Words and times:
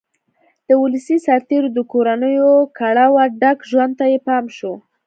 د 0.67 0.69
ولسي 0.81 1.17
سرتېرو 1.25 1.69
د 1.73 1.79
کورنیو 1.91 2.51
کړاوه 2.77 3.23
ډک 3.41 3.59
ژوند 3.71 3.93
ته 3.99 4.05
یې 4.11 4.19
پام 4.27 4.45
شو 4.57 4.73